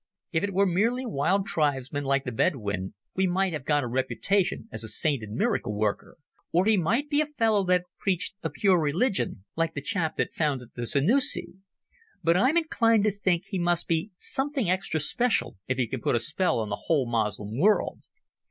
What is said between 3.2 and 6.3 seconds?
might have got a reputation as a saint and miracle worker.